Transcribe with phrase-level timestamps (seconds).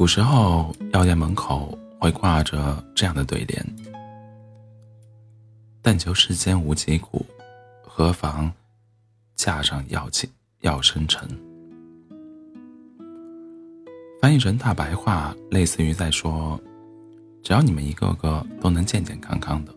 [0.00, 3.62] 古时候，药店门口会挂着这样的对联
[5.82, 7.26] ：“但求世间无疾苦，
[7.82, 8.50] 何妨
[9.36, 10.26] 架上药气
[10.62, 11.28] 药生尘。”
[14.22, 16.58] 翻译成大白话，类似于在说
[17.44, 19.74] ：“只要你们一个个都能健健康康的，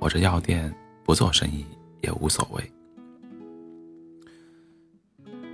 [0.00, 0.74] 我这药店
[1.04, 1.64] 不做生意
[2.00, 2.72] 也无所谓。”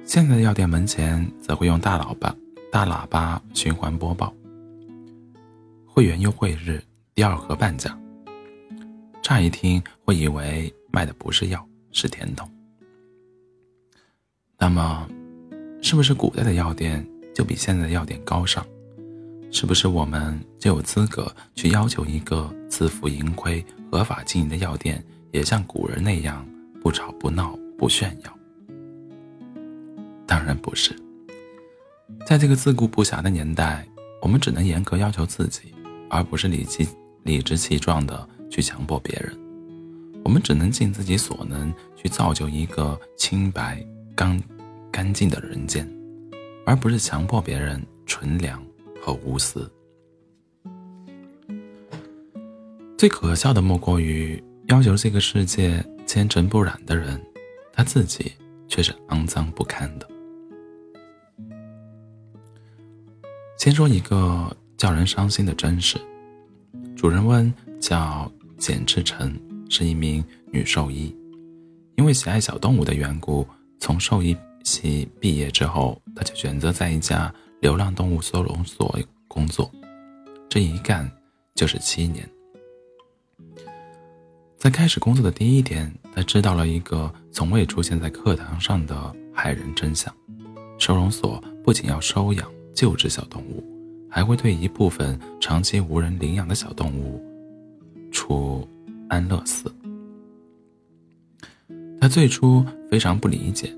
[0.03, 2.35] 现在的药店门前则会用大喇叭、
[2.71, 4.33] 大喇叭循环播报
[5.87, 6.83] ：“会员优惠日，
[7.15, 7.99] 第二盒半价。”
[9.23, 12.49] 乍一听会以为卖的不是药，是甜筒。
[14.59, 15.09] 那么，
[15.81, 17.07] 是不是古代的药店？
[17.35, 18.67] 就比现在的药店高尚，
[19.51, 26.45] 是不是我们就有资格去要求一个自负盈亏、合法经营的药店，也像古人那样
[26.83, 28.39] 不吵不闹、不炫耀？
[30.27, 30.95] 当然不是。
[32.27, 33.87] 在这个自顾不暇的年代，
[34.21, 35.75] 我们只能严格要求自己，
[36.11, 36.89] 而不是理气
[37.23, 39.37] 理直气壮的去强迫别人。
[40.25, 44.41] 我们只能尽自己所能去造就一个清白、干
[44.91, 45.89] 干净的人间。
[46.69, 48.63] 而不是强迫别人纯良
[49.01, 49.73] 和无私。
[52.99, 57.19] 最可笑的莫过于要求这个世界纤尘不染的人，
[57.73, 58.33] 他自己
[58.69, 60.07] 却是肮脏不堪的。
[63.59, 65.99] 先说一个叫人伤心的真实：
[66.97, 69.37] 主人翁叫简志成，
[69.69, 71.13] 是一名女兽医，
[71.97, 73.47] 因为喜爱小动物的缘故，
[73.79, 74.35] 从兽医。
[74.65, 79.71] 系毕业之后，他就选择在一家流浪动物收容所工作，
[80.47, 81.11] 这一干
[81.55, 82.29] 就是七年。
[84.59, 88.95] 在开始工作的第一天，他知道了一个从未出现在课堂上的
[89.35, 90.15] 骇人真相：
[90.77, 92.47] 收容所不仅要收养
[92.79, 93.65] 救治小动物，
[94.09, 97.21] 还会对一部分长期无人领养的小动物
[98.13, 98.69] 处
[99.09, 99.65] 安乐死。
[102.01, 103.75] 他最初非常不理解。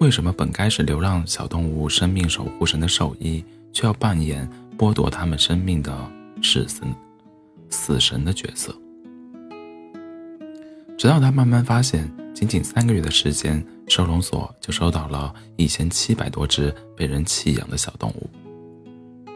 [0.00, 5.94] 为什么本该是流浪小动物生命守护神的兽医，却要扮演剥夺他们生命的
[6.42, 6.88] 死神、
[7.68, 8.74] 死神的角色？
[10.96, 18.28] 直到他慢慢发现，仅仅三个月的时间，收容所就收到了一千七百多只被人弃养的小动物，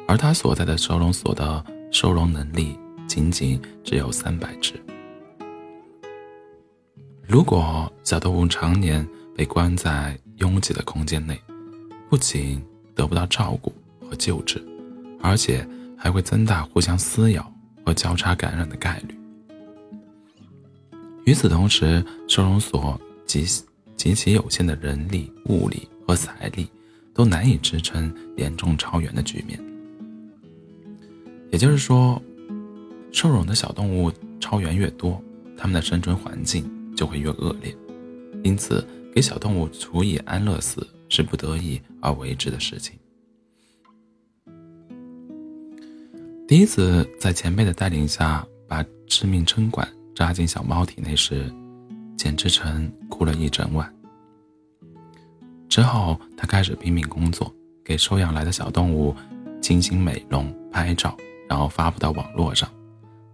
[0.08, 2.76] 而他所在的收容所的收容能力
[3.06, 4.72] 仅仅只有三百只。
[7.22, 11.40] 如果小动物常年被关在拥挤的空间内，
[12.08, 12.64] 不仅
[12.94, 13.72] 得不到照顾
[14.08, 14.64] 和救治，
[15.20, 15.66] 而且
[15.98, 17.52] 还会增大互相撕咬
[17.84, 19.14] 和交叉感染的概率。
[21.26, 23.44] 与此同时，收容所极
[23.97, 26.69] 极其有限的人力、物力和财力，
[27.12, 29.60] 都难以支撑严重超员的局面。
[31.50, 32.22] 也就是说，
[33.12, 35.20] 收容的小动物超员越多，
[35.56, 36.64] 它们的生存环境
[36.97, 37.76] 就会越恶劣，
[38.43, 38.82] 因此。
[39.14, 42.98] 给小动物处以安乐死是不得已而为之的事情。
[46.47, 51.53] 第一次在前辈的带领下把致命针管扎进小猫体内时，
[52.16, 53.94] 简志成哭了一整晚。
[55.69, 57.54] 之后，他开始拼命工作，
[57.84, 59.15] 给收养来的小动物
[59.60, 61.15] 精心美容、拍照，
[61.47, 62.66] 然后发布到网络上。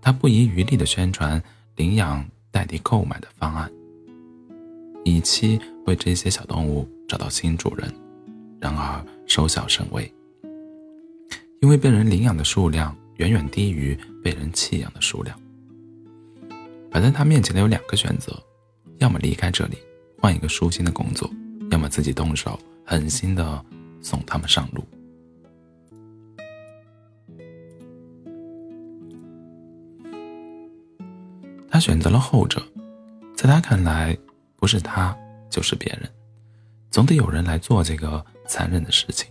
[0.00, 1.40] 他不遗余力地宣传
[1.76, 3.70] 领养代替购买的方案。
[5.04, 7.94] 以期为这些小动物找到新主人，
[8.60, 10.12] 然而收效甚微，
[11.60, 15.38] 因为被人领养的数量远远低于被人弃养的数量。
[16.92, 18.38] 摆在他面前的有两个选择：
[18.98, 19.78] 要么离开这里，
[20.20, 21.26] 换一个舒心的工作；
[21.70, 23.64] 要么自己动手，狠心的
[24.02, 24.84] 送他们上路。
[31.70, 32.62] 他选择了后者，
[33.34, 34.16] 在他看来。
[34.62, 35.12] 不是他，
[35.50, 36.08] 就是别人，
[36.88, 39.28] 总得有人来做这个残忍的事情。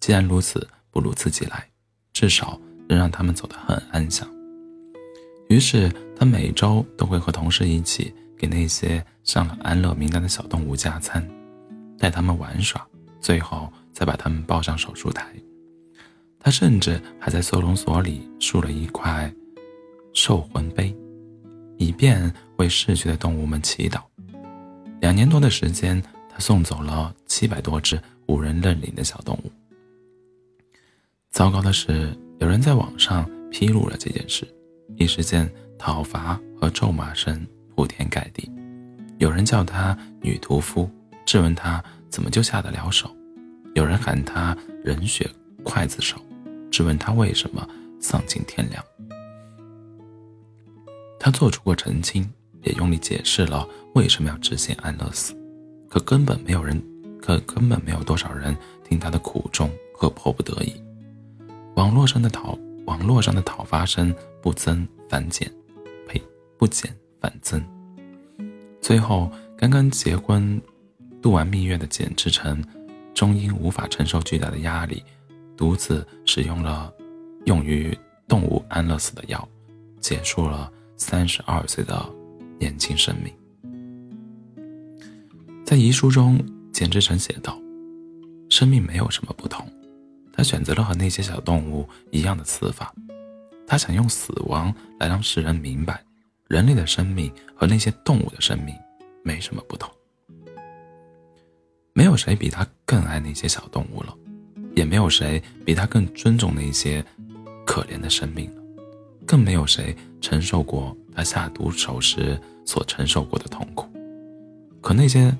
[0.00, 1.68] 既然如此，不如自己来，
[2.14, 2.58] 至少
[2.88, 4.26] 能让他们走得很安详。
[5.50, 11.26] 于是，他每周都会和同事一起给那些上了安乐名单的小动物加餐，
[11.98, 12.86] 带他们玩耍，
[13.20, 15.26] 最后再把他们抱上手术台。
[16.38, 19.32] 他甚至还在收容所里竖了一块
[20.12, 20.94] 兽魂碑，
[21.78, 24.00] 以便为逝去的动物们祈祷。
[25.00, 29.50] 两年多的时间，他送走了七百多只无人认领的小动物。
[31.30, 34.46] 糟糕的是，有人在网上披露了这件事，
[34.96, 38.50] 一时间讨伐和咒骂声铺天盖地。
[39.18, 40.90] 有人叫她女屠夫，
[41.24, 43.08] 质问她怎么就下得了手；
[43.74, 45.28] 有人喊她人血
[45.64, 46.16] 刽子手，
[46.70, 47.66] 质问她为什么
[48.00, 48.84] 丧尽天良。
[51.18, 52.30] 他做出过澄清，
[52.64, 55.34] 也用力解释了为什么要执行安乐死，
[55.88, 56.78] 可根本没有人，
[57.18, 58.54] 可根本没有多少人
[58.86, 60.74] 听他的苦衷和迫不得已。
[61.76, 65.50] 网络上的讨，网络上的讨伐声不增反减，
[66.64, 66.90] 不减
[67.20, 67.62] 反增。
[68.80, 70.58] 最后，刚刚结婚、
[71.20, 72.64] 度完蜜月的简志成，
[73.12, 75.04] 终因无法承受巨大的压力，
[75.58, 76.90] 独自使用了
[77.44, 77.94] 用于
[78.26, 79.46] 动物安乐死的药，
[80.00, 82.02] 结束了三十二岁的
[82.58, 83.30] 年轻生命。
[85.66, 87.60] 在遗书中，简志成写道
[88.48, 89.70] ：“生命没有什么不同，
[90.32, 92.94] 他选择了和那些小动物一样的死法，
[93.66, 96.02] 他想用死亡来让世人明白。”
[96.48, 98.74] 人类的生命和那些动物的生命
[99.22, 99.90] 没什么不同，
[101.94, 104.14] 没有谁比他更爱那些小动物了，
[104.76, 107.02] 也没有谁比他更尊重那些
[107.64, 108.62] 可怜的生命了，
[109.26, 113.88] 更没有谁承受过他下毒手时所承受过的痛苦。
[114.82, 115.34] 可那些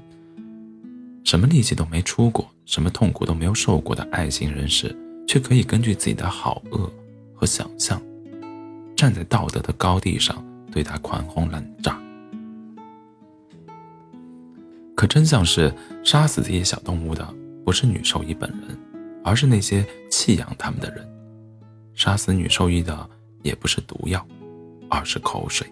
[1.22, 4.96] 什么力气都没出过、什么痛苦都没有受过的爱心人士，
[5.28, 6.90] 却可以根据自己的好恶
[7.34, 8.00] 和想象，
[8.96, 10.42] 站在道德的高地上。
[10.74, 11.96] 对他狂轰滥炸，
[14.96, 15.72] 可真相是，
[16.02, 17.24] 杀死这些小动物的
[17.64, 18.76] 不是女兽医本人，
[19.22, 21.06] 而是那些弃养他们的人；
[21.94, 23.08] 杀死女兽医的
[23.42, 24.26] 也不是毒药，
[24.90, 25.64] 而是口水。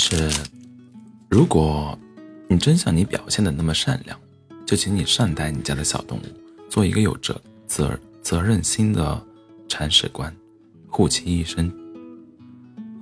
[0.00, 0.30] 是，
[1.28, 1.96] 如果
[2.48, 4.18] 你真像你表现的那么善良，
[4.64, 6.22] 就请你善待你家的小动物，
[6.70, 9.22] 做一个有责责责任心的
[9.68, 10.34] 铲屎官，
[10.88, 11.70] 护其一生，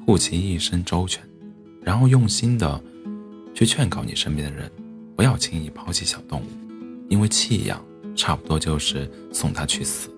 [0.04, 1.22] 护其一生周全，
[1.84, 2.82] 然后用心的
[3.54, 4.68] 去劝告你身边的人，
[5.14, 6.46] 不要轻易抛弃小动物，
[7.08, 7.80] 因为弃养
[8.16, 10.10] 差不多就是送它去死。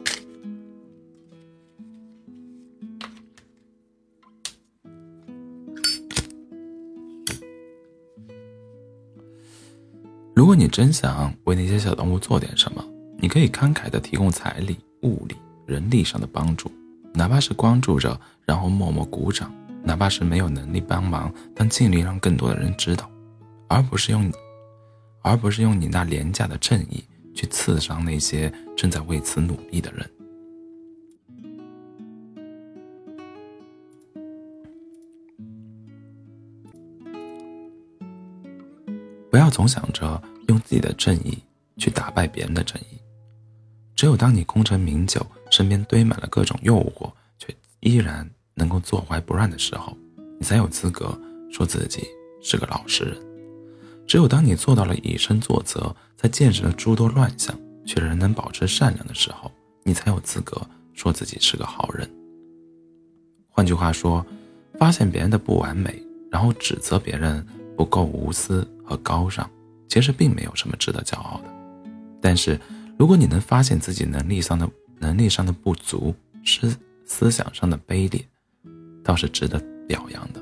[10.51, 12.85] 如果你真想为那些小动物做点什么，
[13.21, 16.69] 你可以慷慨地提供财力、物力、人力上的帮助，
[17.15, 19.49] 哪怕是关注着，然后默默鼓掌；
[19.85, 23.09] 哪怕是没有能力帮忙，但尽力让更多的人知道，
[23.69, 24.29] 而不是用，
[25.23, 30.11] 而不是用你那廉价的正义去刺伤那些正在为此努力的人。
[39.31, 40.21] 不要总想着
[40.51, 41.39] 用自己的正义
[41.79, 43.01] 去打败别人的正义。
[43.97, 49.97] 只有当你功成名就，身边堆满了各种诱惑，却依然能够坐怀不乱的时候，
[50.39, 51.19] 你才有资格
[51.51, 52.07] 说自己
[52.43, 53.17] 是个老实人。
[54.07, 59.51] 只有当你做到了以身作则，在见识了诸多乱象，却仍能保持善良的时候，
[59.85, 60.61] 你才有资格
[60.93, 62.11] 说自己是个好人。
[63.49, 64.25] 换句话说，
[64.79, 68.67] 发现别人的不完美，然后指责别人不够无私。
[68.91, 69.49] 和高尚，
[69.91, 71.51] 其实并没有什么值得骄傲的。
[72.23, 72.59] 但是，
[72.97, 78.25] 如果你能发现自己能力上的能力上的不足，思思想上的卑劣，
[79.03, 80.41] 倒是值得表扬的。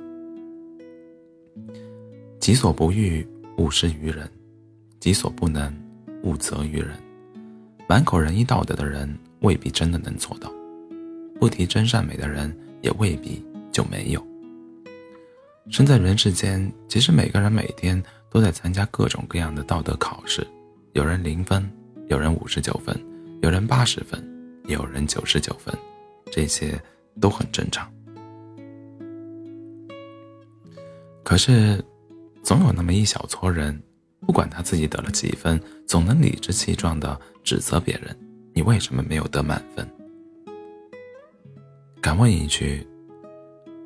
[2.39, 3.27] 己所不欲，
[3.57, 4.27] 勿施于人；
[5.01, 5.75] 己所不能，
[6.25, 6.91] 勿责于人。
[7.89, 10.51] 满口仁义道德的人，未必真的能做到；
[11.41, 14.23] 不提真善美的人，也未必就没有。
[15.71, 18.03] 生在人世间，其实每个人每天。
[18.31, 20.47] 都在参加各种各样的道德考试，
[20.93, 21.69] 有人零分，
[22.09, 22.99] 有人五十九分，
[23.43, 24.23] 有人八十分，
[24.65, 25.75] 有人九十九分，
[26.31, 26.81] 这些
[27.21, 27.91] 都很正常。
[31.25, 31.83] 可是，
[32.43, 33.81] 总有那么一小撮人，
[34.27, 38.17] 不管他自己得了几分，总能理直气壮的指责别人
[38.55, 39.87] ：“你为什么没有得满分？”
[42.01, 42.87] 敢问一句：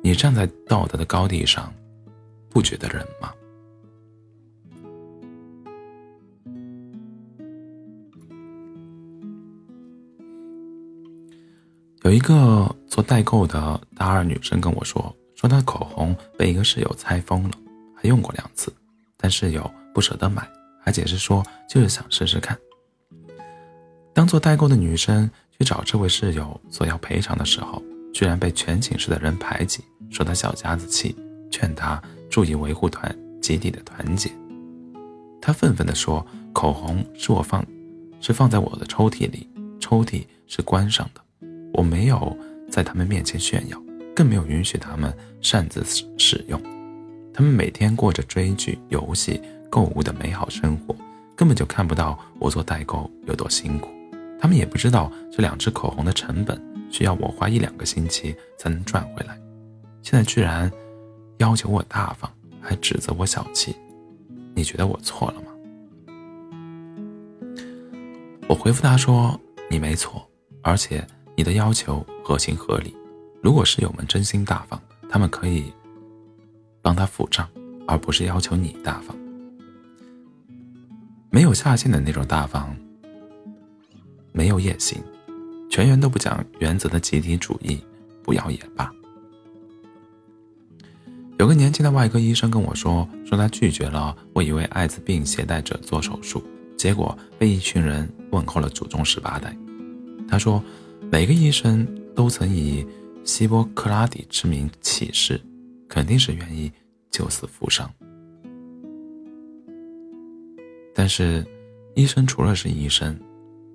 [0.01, 1.73] 你站在道德的高地上，
[2.49, 3.33] 不觉得冷吗？
[12.13, 17.51] 一个做代购的大二女生跟我说，说她口红被一个室友拆封了，
[17.95, 18.71] 还用过两次，
[19.17, 20.47] 但室友不舍得买，
[20.79, 22.57] 还解释说就是想试试看。
[24.13, 27.81] 当做代购的女生去找这位室友索要赔偿的时候，
[28.13, 31.15] 居然被全寝室的人排挤，说她小家子气，
[31.49, 34.29] 劝她注意维护团集体的团结。
[35.41, 37.65] 她愤愤地说：“口红是我放，
[38.21, 41.21] 是放在我的抽屉里，抽屉是关上的。”
[41.73, 42.37] 我没有
[42.69, 43.81] 在他们面前炫耀，
[44.15, 46.61] 更没有允许他们擅自使使用。
[47.33, 50.95] 他们每天过着追剧、游戏、购物的美好生活，
[51.35, 53.89] 根本就看不到我做代购有多辛苦。
[54.39, 56.61] 他们也不知道这两支口红的成本
[56.91, 59.39] 需要我花一两个星期才能赚回来。
[60.01, 60.71] 现在居然
[61.37, 62.29] 要求我大方，
[62.61, 63.75] 还指责我小气，
[64.53, 65.47] 你觉得我错了吗？
[68.49, 69.39] 我回复他说
[69.71, 70.29] ：“你没错，
[70.61, 72.95] 而且你的要求合情合理。
[73.41, 75.71] 如果室友们真心大方，他们可以
[76.81, 77.47] 帮他付账，
[77.87, 79.15] 而不是要求你大方。
[81.29, 82.75] 没有下限的那种大方，
[84.31, 85.01] 没有野心，
[85.69, 87.79] 全员都不讲原则的集体主义，
[88.23, 88.91] 不要也罢。”
[91.39, 96.43] 有个年轻的外科医生跟我说，说他拒绝了为一位艾滋病携带者做手术。
[96.77, 99.55] 结果被一群人问候了祖宗十八代。
[100.27, 100.61] 他说
[101.11, 102.85] ：“每个医生都曾以
[103.23, 105.39] 希波克拉底之名起誓，
[105.87, 106.71] 肯定是愿意
[107.11, 107.89] 救死扶伤。
[110.93, 111.45] 但是，
[111.95, 113.17] 医生除了是医生，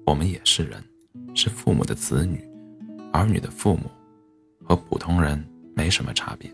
[0.04, 0.82] 我们也是人，
[1.34, 2.42] 是父母的子女，
[3.12, 3.90] 儿女的父母，
[4.64, 5.42] 和普通人
[5.74, 6.50] 没什么差别。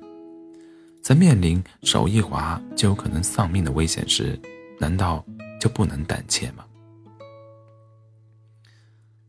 [1.02, 4.38] 在面临手一滑就有可能丧命的危险时，
[4.78, 5.25] 难道？”
[5.61, 6.62] 就不能胆怯吗？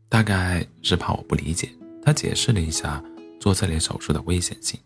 [0.08, 1.68] 大概是怕我不理解，
[2.02, 3.02] 他解释了一下
[3.40, 4.78] 做这类手术的危险性。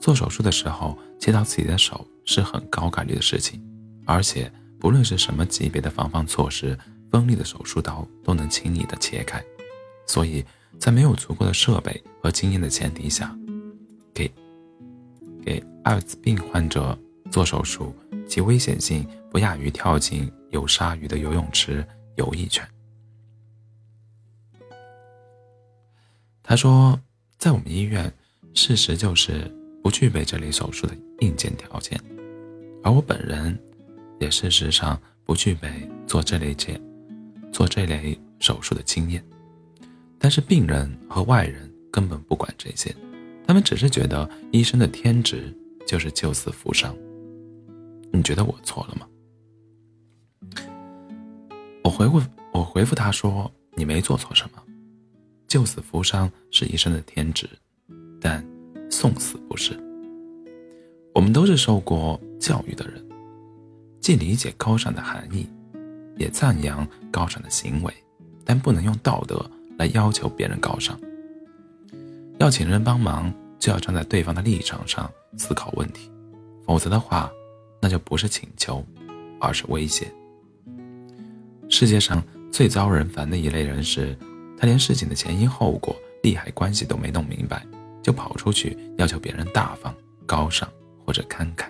[0.00, 3.62] 做手术的时候切到自己的手是很高概率的事情，
[4.04, 6.78] 而且不论是什么级别的防范措施，
[7.10, 9.42] 锋利的手术刀都能轻易的切开。
[10.06, 10.44] 所以
[10.78, 13.36] 在没有足够的设备和经验的前提下，
[14.12, 14.30] 给
[15.44, 16.98] 给艾滋病患者
[17.30, 17.94] 做手术，
[18.28, 20.30] 其危险性不亚于跳进。
[20.52, 21.82] 有鲨鱼的游泳池
[22.16, 22.62] 游一圈。
[26.42, 26.98] 他说，
[27.38, 28.12] 在我们医院，
[28.52, 29.50] 事实就是
[29.82, 32.00] 不具备这类手术的硬件条件，
[32.82, 33.58] 而我本人
[34.18, 36.80] 也事实上不具备做这类件
[37.52, 39.24] 做这类手术的经验。
[40.18, 42.94] 但是病人和外人根本不管这些，
[43.46, 45.56] 他们只是觉得医生的天职
[45.86, 46.94] 就是救死扶伤。
[48.12, 49.06] 你觉得我错了吗？
[51.82, 52.20] 我回复
[52.52, 54.62] 我回复他说：“你没做错什么，
[55.52, 57.46] 救死扶伤是医生的天职，
[58.18, 58.42] 但
[58.90, 59.78] 送死不是。
[61.14, 63.06] 我们都是受过教育的人，
[64.00, 65.46] 既理解高尚的含义，
[66.16, 67.92] 也赞扬高尚的行为，
[68.46, 69.44] 但不能用道德
[69.76, 70.98] 来要求别人高尚。
[72.38, 76.10] 要请人帮忙，就要站在对方的立场上思考问题，
[76.64, 77.30] 否则的话，
[77.78, 78.82] 那就不是请求，
[79.38, 80.10] 而是威胁。”
[81.68, 84.16] 世界上最遭人烦的一类人是，
[84.62, 85.92] 他连事情的前因后果、
[86.22, 87.66] 利害关系都没弄明白，
[88.00, 89.92] 就跑出去要求别人大方、
[90.24, 90.68] 高尚
[91.04, 91.66] 或者慷慨。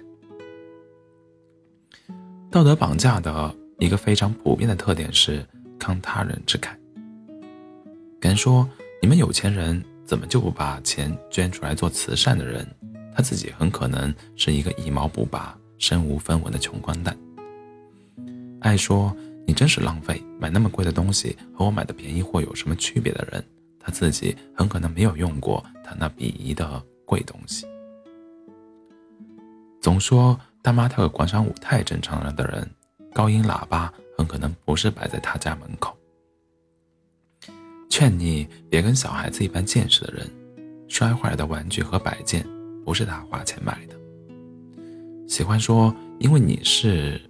[2.51, 5.43] 道德绑架的一个非常普遍的特点是
[5.79, 6.69] 慷他人之慨。
[8.21, 8.69] 敢说
[9.01, 12.69] 你们有钱人怎么就不把钱捐出来做慈善的人，
[13.17, 17.17] 他自己很可能是一个一毛不拔、身无分文的穷光蛋。
[18.61, 19.17] 爱说。
[19.45, 20.23] 你真是浪费！
[20.39, 23.45] 买那么贵的东西和我买的便宜货有什么区别的人，
[23.79, 27.67] 他自己很可能没有用过他那鄙夷的贵东西。
[29.81, 32.69] 总说大妈跳个广场舞太正常了的人，
[33.13, 35.97] 高音喇叭很可能不是摆在他家门口。
[37.91, 40.31] 劝你别跟小孩子一般见识的人，
[40.89, 42.47] 摔坏了的玩具和摆件
[42.85, 43.97] 不是他花钱买的。
[45.29, 47.21] 喜欢说因为你是。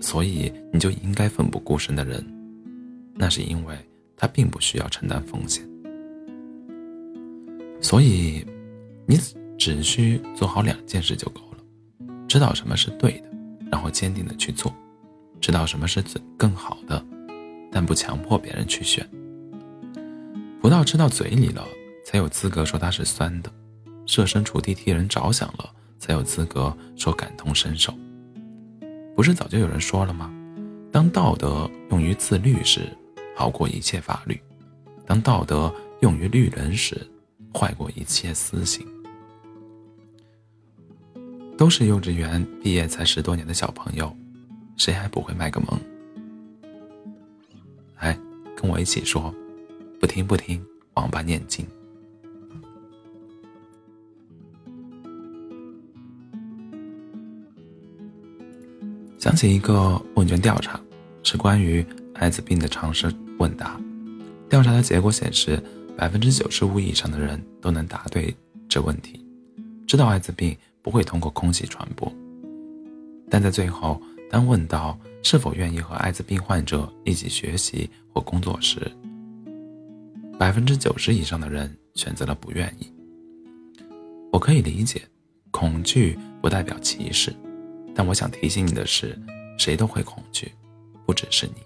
[0.00, 2.24] 所以你就应该奋不顾身的人，
[3.14, 3.76] 那是因为
[4.16, 5.64] 他并不需要承担风险。
[7.80, 8.44] 所以，
[9.06, 9.18] 你
[9.58, 11.58] 只需做好两件事就够了：
[12.28, 13.28] 知道什么是对的，
[13.70, 14.72] 然后坚定的去做；
[15.40, 17.04] 知道什么是最更好的，
[17.70, 19.06] 但不强迫别人去选。
[20.60, 21.66] 葡萄吃到嘴里了，
[22.04, 23.50] 才有资格说它是酸的；
[24.06, 27.94] 设身处地替人着想了，才有资格说感同身受。
[29.14, 30.32] 不是早就有人说了吗？
[30.92, 32.88] 当道德用于自律时，
[33.36, 34.36] 好过一切法律；
[35.06, 37.06] 当道德用于律人时，
[37.54, 38.86] 坏过一切私刑。
[41.56, 44.10] 都是幼稚园毕业才十多年的小朋友，
[44.76, 45.78] 谁还不会卖个萌？
[48.00, 48.18] 来，
[48.56, 49.34] 跟我一起说，
[50.00, 50.64] 不听不听，
[50.94, 51.66] 王八念经。
[59.40, 60.78] 想起一个问卷调查，
[61.22, 61.82] 是关于
[62.12, 63.80] 艾滋病的常识问答。
[64.50, 65.58] 调查的结果显示，
[65.96, 68.36] 百分之九十五以上的人都能答对
[68.68, 69.24] 这问题，
[69.86, 72.12] 知道艾滋病不会通过空气传播。
[73.30, 78.92] 但在最后，当问到是否愿意和艾滋病患者一起学习或工作时，
[80.38, 82.92] 百分之九十以上的人选择了不愿意。
[84.30, 85.00] 我可以理解，
[85.50, 87.34] 恐惧不代表歧视，
[88.00, 89.14] 但我想提醒你的是，
[89.58, 90.50] 谁都会恐惧，
[91.04, 91.56] 不只是你。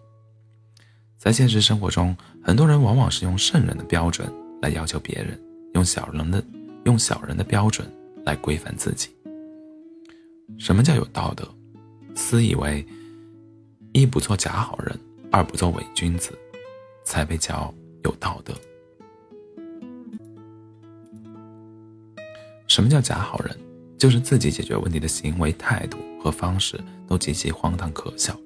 [1.16, 4.28] 在现实生活中，很多人往往是用圣人的标准
[4.60, 5.40] 来要求别人，
[5.74, 6.44] 用小人的
[6.86, 7.88] 用小人的标准
[8.26, 9.10] 来规范自己。
[10.58, 11.48] 什么叫有道德？
[12.16, 12.84] 私以为
[13.92, 14.98] 一不做假好人，
[15.30, 16.36] 二不做伪君子，
[17.04, 17.72] 才被叫
[18.02, 18.52] 有道德。
[22.66, 23.56] 什么叫假好人？
[23.98, 28.38] 就是自己解决问题的行为态度和方式都极其荒唐可笑，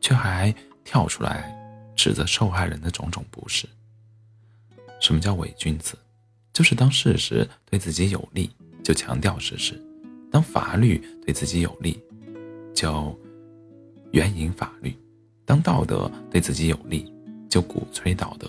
[0.00, 1.54] 却还跳出来
[1.96, 3.66] 指责受害人的种种不是。
[5.00, 5.96] 什么叫伪君子？
[6.52, 8.50] 就是当事实对自己有利，
[8.82, 9.74] 就强调事实；
[10.30, 12.02] 当法律对自己有利，
[12.74, 13.16] 就
[14.10, 14.90] 援引法律；
[15.44, 17.12] 当道德对自己有利，
[17.48, 18.48] 就鼓吹道德；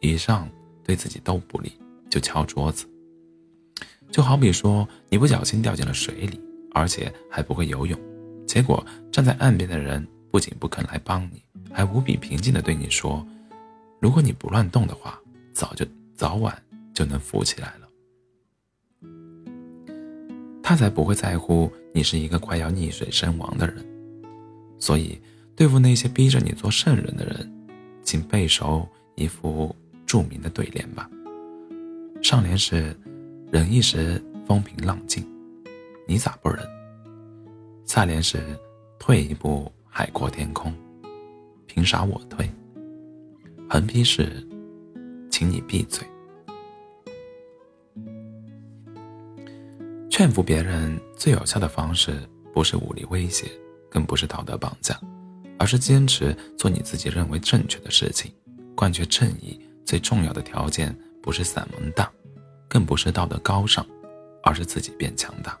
[0.00, 0.48] 以上
[0.82, 1.72] 对自己都不利，
[2.10, 2.86] 就敲桌子。
[4.10, 6.40] 就好比说，你不小心掉进了水里，
[6.72, 7.98] 而且还不会游泳，
[8.46, 11.42] 结果站在岸边的人不仅不肯来帮你，
[11.72, 13.26] 还无比平静地对你说
[14.00, 15.18] ：“如果你不乱动的话，
[15.52, 15.84] 早就
[16.14, 16.56] 早晚
[16.92, 17.88] 就能浮起来了。”
[20.62, 23.84] 他才不会在乎你是一个快要溺水身亡的人。
[24.78, 25.20] 所以，
[25.56, 27.52] 对付那些逼着你做圣人的人，
[28.04, 29.74] 请背熟一副
[30.06, 31.10] 著名的对联吧。
[32.22, 32.96] 上联是。
[33.54, 35.24] 忍一时风平浪静，
[36.08, 36.58] 你咋不忍？
[37.84, 38.42] 下联是
[38.98, 40.74] 退一步海阔天空，
[41.64, 42.50] 凭啥我退？
[43.70, 44.44] 横批是
[45.30, 46.04] 请你闭嘴。
[50.10, 53.46] 劝服别人最有效的方式，不是武力威胁，
[53.88, 55.00] 更不是道德绑架，
[55.60, 58.34] 而是坚持做你自己认为正确的事情。
[58.74, 62.10] 贯彻正义最重要的条件，不是散文大。
[62.68, 63.86] 更不是道德高尚，
[64.42, 65.58] 而是自己变强大。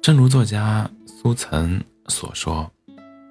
[0.00, 2.68] 正如作家苏岑所说：“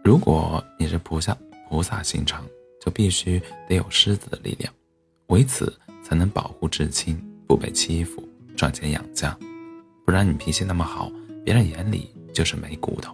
[0.05, 2.45] 如果你是菩萨，菩萨心肠，
[2.79, 4.73] 就必须得有狮子的力量，
[5.27, 9.37] 为此才能保护至亲。”不被欺负，赚钱养家，
[10.05, 11.11] 不然你脾气那么好，
[11.43, 13.13] 别人眼里就是没骨头。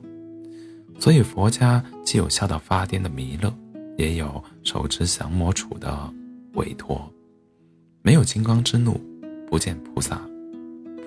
[0.99, 3.51] 所以佛家既有笑到发癫的弥勒，
[3.97, 6.13] 也有手持降魔杵的
[6.53, 7.11] 韦陀。
[8.03, 9.01] 没有金刚之怒，
[9.49, 10.21] 不见菩萨，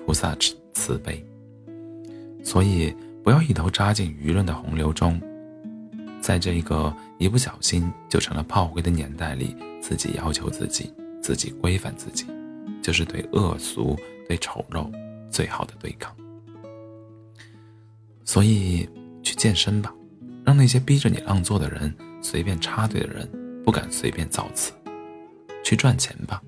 [0.05, 1.25] 菩萨慈慈悲。
[2.43, 5.17] 所以不要一头扎进舆论的洪流中，
[6.19, 12.25] 在这个一不小心就成了炮灰的年代里，自己要求自己，自己规范自己。
[12.81, 14.91] 就是对恶俗、对丑陋
[15.29, 16.15] 最好的对抗。
[18.23, 18.87] 所以
[19.23, 19.93] 去健身吧，
[20.45, 23.29] 让那些逼着你让座的人、随便插队的人
[23.63, 24.71] 不敢随便造次；
[25.63, 26.41] 去赚钱吧，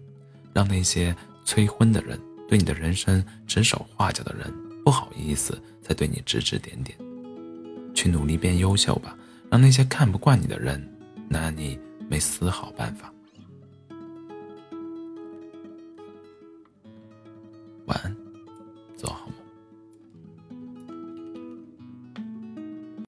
[0.54, 1.16] 让那些
[1.46, 4.52] 催婚的人、对你的人生指手画脚的人
[4.84, 6.98] 不好意思再对你指指点点；
[7.94, 9.16] 去努力变优秀吧，
[9.52, 10.82] 让那些看不惯你的人
[11.30, 11.78] 拿你
[12.10, 13.13] 没丝毫办法。
[17.86, 18.16] 晚安
[18.96, 19.43] 做好梦。